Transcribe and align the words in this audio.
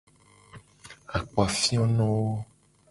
Akpafionowo. 1.17 2.35